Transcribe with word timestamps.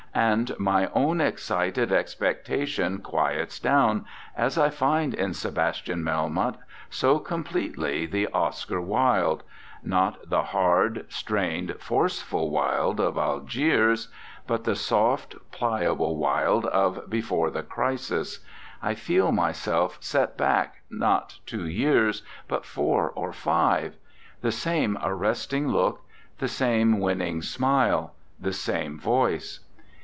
And 0.13 0.53
my 0.59 0.87
own 0.87 1.21
excited 1.21 1.89
ex 1.93 2.15
pectation 2.15 3.01
quiets 3.01 3.61
down 3.61 4.03
as 4.35 4.57
I 4.57 4.69
find 4.69 5.13
in 5.13 5.31
Sebas 5.31 5.81
tian 5.85 6.03
Melmoth 6.03 6.57
so 6.89 7.17
completely 7.17 8.05
the 8.05 8.27
Oscar 8.33 8.81
Wilde, 8.81 9.43
not 9.81 10.29
the 10.29 10.43
hard, 10.43 11.05
strained, 11.07 11.73
force 11.79 12.21
ful 12.21 12.49
Wilde 12.49 12.99
of 12.99 13.17
Algiers, 13.17 14.09
but 14.47 14.65
the 14.65 14.75
soft, 14.75 15.35
pliable 15.53 16.17
48 16.17 16.35
ANDRE 16.35 16.39
GIDE 16.39 16.49
Wilde 16.75 16.97
of 16.97 17.09
before 17.09 17.49
the 17.49 17.63
crisis; 17.63 18.39
I 18.83 18.95
feel 18.95 19.31
myself 19.31 19.97
set 20.01 20.35
back 20.35 20.81
not 20.89 21.37
two 21.45 21.65
years, 21.65 22.21
but 22.49 22.65
four 22.65 23.11
or 23.15 23.31
five; 23.31 23.95
the 24.41 24.51
same 24.51 24.97
arresting 25.01 25.69
look, 25.69 26.01
the 26.39 26.49
same 26.49 26.99
win 26.99 27.19
ning 27.19 27.41
smile, 27.41 28.13
the 28.37 28.51
same 28.51 28.99
voice. 28.99 29.61